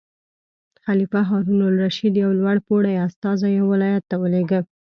خلیفه 0.85 1.21
هارون 1.29 1.59
الرشید 1.69 2.13
یو 2.23 2.31
لوړ 2.39 2.57
پوړی 2.67 2.95
استازی 3.07 3.49
یو 3.59 3.65
ولایت 3.73 4.03
ته 4.09 4.15
ولېږه. 4.21 4.59